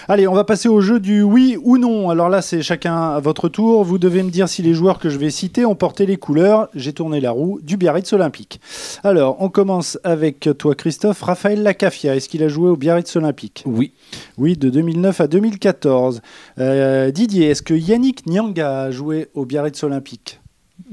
[0.09, 2.09] Allez, on va passer au jeu du oui ou non.
[2.11, 3.85] Alors là, c'est chacun à votre tour.
[3.85, 6.69] Vous devez me dire si les joueurs que je vais citer ont porté les couleurs,
[6.75, 8.61] j'ai tourné la roue, du Biarritz Olympique.
[9.05, 11.23] Alors, on commence avec toi, Christophe.
[11.23, 13.63] Raphaël Lacafia, est-ce qu'il a joué au Biarritz Olympique?
[13.67, 13.93] Oui.
[14.37, 16.21] Oui, de 2009 à 2014.
[16.59, 20.41] Euh, Didier, est-ce que Yannick Nyanga a joué au Biarritz Olympique?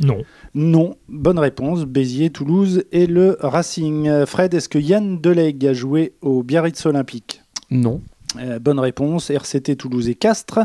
[0.02, 0.24] Non.
[0.56, 1.86] non, bonne réponse.
[1.86, 4.08] Béziers, Toulouse et le Racing.
[4.08, 7.42] Euh, Fred, est-ce que Yann Delegue a joué au Biarritz Olympique?
[7.72, 8.02] Non.
[8.40, 9.30] Euh, Bonne réponse.
[9.30, 10.60] RCT Toulouse et Castres.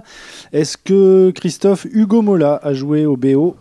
[0.52, 3.56] Est-ce que Christophe Hugo Mola a joué au BO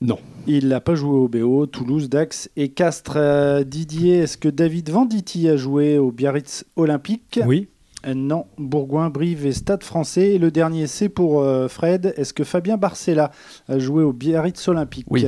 [0.00, 0.18] Non.
[0.46, 1.66] Il n'a pas joué au BO.
[1.66, 3.14] Toulouse, Dax et Castres.
[3.16, 7.68] Euh, Didier, est-ce que David Venditti a joué au Biarritz Olympique Oui.
[8.06, 10.34] Euh, Non, Bourgoin, Brive et Stade français.
[10.34, 12.14] Et le dernier, c'est pour euh, Fred.
[12.16, 13.30] Est-ce que Fabien Barcella
[13.68, 15.26] a joué au Biarritz Olympique Oui.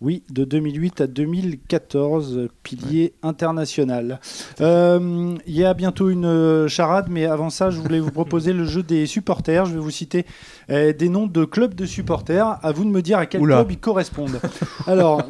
[0.00, 4.20] Oui, de 2008 à 2014, euh, pilier international.
[4.60, 8.52] Euh, Il y a bientôt une euh, charade, mais avant ça, je voulais vous proposer
[8.52, 9.66] le jeu des supporters.
[9.66, 10.24] Je vais vous citer
[10.70, 12.58] euh, des noms de clubs de supporters.
[12.64, 13.56] À vous de me dire à quel Oula.
[13.56, 14.40] club ils correspondent.
[14.86, 15.22] Alors,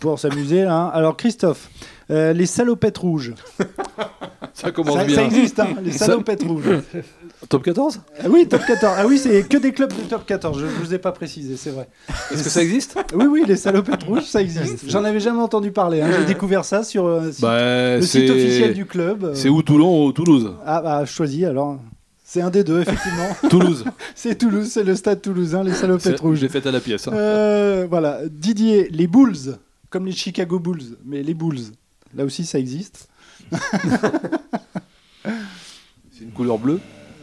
[0.00, 0.90] pour s'amuser, hein.
[0.94, 1.68] alors Christophe,
[2.10, 3.34] euh, les salopettes rouges.
[4.54, 5.14] Ça commence Ça, bien.
[5.16, 6.64] ça existe, hein, les Ça- salopettes rouges.
[7.48, 8.94] Top 14 Ah oui, top 14.
[8.98, 10.58] Ah oui, c'est que des clubs de top 14.
[10.58, 11.88] Je ne vous ai pas précisé, c'est vrai.
[12.32, 12.98] Est-ce que ça existe?
[13.14, 14.90] Oui, oui, les salopettes rouges, ça existe.
[14.90, 16.00] J'en avais jamais entendu parler.
[16.02, 16.10] hein.
[16.18, 19.22] J'ai découvert ça sur euh, site- bah, le site officiel du club.
[19.24, 19.34] euh.
[19.34, 20.52] C'est où Toulon ou Toulouse?
[20.66, 21.78] Ah, bah, choisi alors.
[22.24, 23.28] C'est un des deux, effectivement.
[23.48, 23.84] Toulouse.
[24.16, 26.38] c'est Toulouse, c'est le stade toulousain, les salopettes rouges.
[26.40, 27.06] J'ai fait à la pièce.
[27.06, 27.12] hein.
[27.14, 28.18] Euh, voilà.
[28.28, 29.56] Didier, les Bulls,
[29.90, 31.60] comme les Chicago Bulls, mais les Bulls.
[32.14, 33.08] Là aussi, ça existe.
[36.12, 36.80] C'est une couleur bleue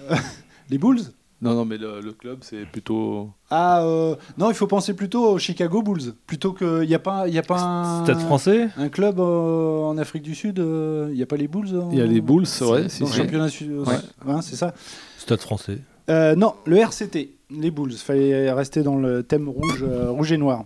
[0.69, 1.02] Les Bulls?
[1.41, 3.30] Non, non, mais le, le club, c'est plutôt.
[3.52, 6.13] Ah, euh, non, il faut penser plutôt aux Chicago Bulls.
[6.26, 8.69] Plutôt qu'il n'y a pas, y a pas un, Stade français?
[8.78, 10.58] un club euh, en Afrique du Sud.
[10.60, 12.88] Il n'y a pas les Bulls en- Il y a les Bulls, ouais.
[13.00, 13.69] dans le championnat sud.
[13.71, 13.95] Ouais.
[14.26, 14.74] Ouais, c'est ça.
[15.17, 15.80] Stade français.
[16.10, 17.93] Euh, non, le RCT, les Bulls.
[17.93, 20.63] Fallait rester dans le thème rouge, euh, rouge et noir.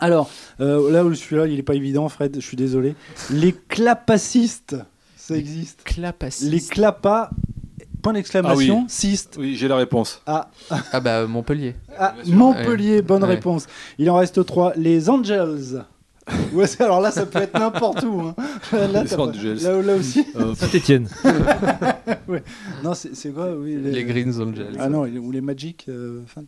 [0.00, 0.30] Alors,
[0.60, 2.94] euh, là où celui-là, il n'est pas évident, Fred, je suis désolé.
[3.30, 4.76] Les clapacistes,
[5.16, 5.82] ça existe.
[5.84, 6.48] Clapacis.
[6.50, 7.30] Les clapas,
[8.02, 9.36] point d'exclamation, cistes.
[9.38, 10.22] Oui, j'ai la réponse.
[10.26, 10.50] Ah,
[10.92, 11.74] Ah bah Montpellier.
[11.98, 12.14] ah.
[12.26, 13.30] Montpellier, bonne Ouais.
[13.30, 13.66] réponse.
[13.98, 14.72] Il en reste trois.
[14.76, 15.84] Les Angels.
[16.52, 18.20] Ouais, alors là, ça peut être n'importe où.
[18.20, 18.34] hein.
[18.72, 20.24] Là, Les pas- là, là aussi.
[20.36, 21.08] Euh, Saint-Etienne.
[22.84, 24.76] Non, c'est quoi oui, Les Green Angels.
[24.78, 26.42] Ah non, ou les Magic euh, fans.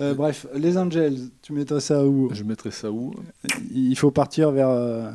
[0.00, 2.30] Euh, bref, les Angels, tu mettrais ça où?
[2.32, 3.12] Je mettrais ça où?
[3.74, 5.10] Il faut partir vers, euh,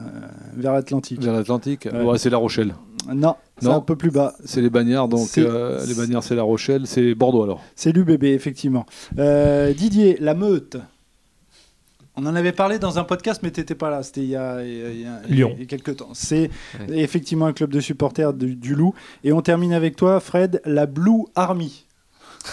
[0.55, 1.21] vers l'Atlantique.
[1.23, 1.87] Vers l'Atlantique?
[1.91, 2.03] Ouais.
[2.03, 2.75] Ouais, c'est La Rochelle.
[3.13, 4.33] Non, c'est un peu plus bas.
[4.45, 7.61] C'est les bagnards, donc les bagnards, c'est La Rochelle, c'est Bordeaux alors.
[7.75, 8.85] C'est l'UBB, effectivement.
[9.75, 10.77] Didier, la meute.
[12.19, 14.01] On en avait parlé dans un podcast, mais tu n'étais pas là.
[14.03, 15.51] C'était il y a, il y a- il y a- Lyon.
[15.55, 16.09] il y a quelques temps.
[16.13, 16.49] C'est
[16.79, 16.99] Ouais.
[16.99, 18.93] effectivement un club de supporters du, du Loup.
[19.23, 21.85] Et on termine avec toi, Fred, la Blue Army.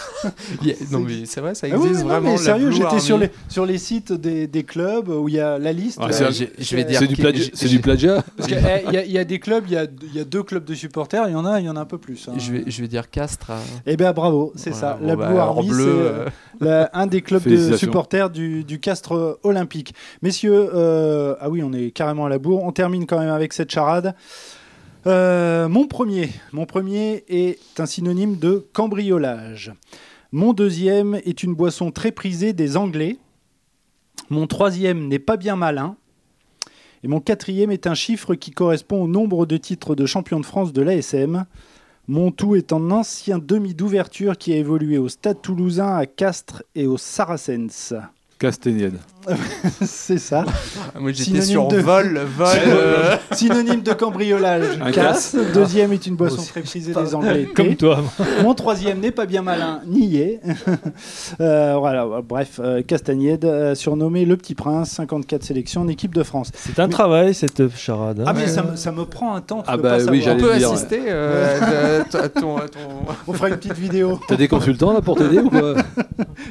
[0.61, 2.31] Il y a- Non mais c'est vrai, ça Ah oui, existe non, vraiment.
[2.31, 5.57] mais sérieux, j'étais sur les, sur les sites des, des clubs où il y a
[5.57, 5.99] la liste.
[6.01, 6.99] Ah, Euh, c'est- je, vais dire.
[6.99, 9.71] C'est du, plagiat- du y, a- il y a- il y a des clubs, il
[9.73, 11.81] y y a deux clubs de supporters, il y en a, il y en a
[11.81, 12.27] un peu plus.
[12.27, 12.33] hein.
[12.37, 13.51] Je vais, je vais dire Castres.
[13.51, 14.97] à- Eh bien bravo, c'est Voilà, ça.
[14.99, 16.25] bon, la bah, Blue Army, c'est euh,
[16.63, 19.93] euh, un des clubs de supporters du, du Castre olympique.
[20.21, 20.69] Messieurs,
[21.39, 22.63] ah oui, on est carrément à la bourre.
[22.63, 24.15] On termine quand même avec cette charade.
[25.07, 29.71] Euh, mon premier, mon premier est un synonyme de cambriolage.
[30.31, 33.17] Mon deuxième est une boisson très prisée des Anglais.
[34.29, 35.95] Mon troisième n'est pas bien malin.
[37.03, 40.45] Et mon quatrième est un chiffre qui correspond au nombre de titres de champion de
[40.45, 41.45] France de l'ASM.
[42.07, 46.63] Mon tout est un ancien demi d'ouverture qui a évolué au Stade toulousain, à Castres
[46.73, 47.93] et au Saracens.
[48.39, 48.99] Casténienne.
[49.85, 50.45] C'est ça.
[50.99, 52.47] Moi j'étais Synonyme sur de- vol, vol.
[52.67, 55.35] euh, Synonyme de cambriolage, Un casse.
[55.53, 57.49] Deuxième est une boisson très prisée des Anglais.
[57.55, 58.03] Comme toi.
[58.43, 60.39] Mon troisième n'est pas bien malin, niais.
[61.41, 66.23] Euh, voilà, bref, euh, Castagnède, euh, surnommé le Petit Prince, 54 sélections en équipe de
[66.23, 66.51] France.
[66.55, 68.19] C'est un Mais- travail, cette charade.
[68.19, 68.25] hein.
[68.27, 69.63] Ah, mais ça, me- ça me prend un temps.
[69.67, 70.19] Ah bah pas oui.
[70.21, 72.79] On j'allais peut dire, assister euh, à- à ton, à ton-
[73.27, 74.19] On fera une petite vidéo.
[74.27, 75.75] T'as des consultants là pour t'aider ou quoi?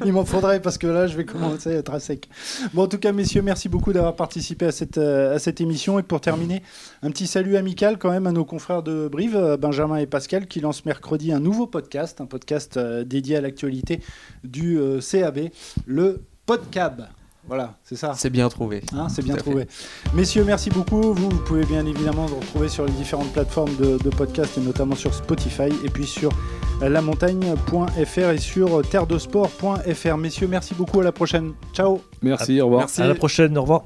[0.04, 2.28] Il m'en faudrait parce que là, je vais commencer à être à sec.
[2.72, 5.98] Bon, en tout cas, messieurs, merci beaucoup d'avoir participé à cette, euh, à cette émission.
[5.98, 6.62] Et pour terminer,
[7.02, 10.46] un petit salut amical quand même à nos confrères de Brive, euh, Benjamin et Pascal,
[10.46, 14.00] qui lancent mercredi un nouveau podcast, un podcast euh, dédié à l'actualité
[14.44, 15.50] du CAB,
[15.86, 17.08] le Podcab.
[17.46, 18.14] Voilà, c'est ça.
[18.16, 18.82] C'est bien trouvé.
[18.94, 19.66] Hein, c'est bien trouvé.
[20.14, 21.00] Messieurs, merci beaucoup.
[21.12, 24.60] Vous, vous pouvez bien évidemment nous retrouver sur les différentes plateformes de, de podcast et
[24.60, 26.30] notamment sur Spotify et puis sur
[26.80, 30.16] lamontagne.fr et sur terredesport.fr.
[30.16, 31.00] Messieurs, merci beaucoup.
[31.00, 31.52] À la prochaine.
[31.72, 32.00] Ciao.
[32.22, 32.82] Merci, au revoir.
[32.82, 33.02] Merci.
[33.02, 33.82] À la prochaine, au revoir.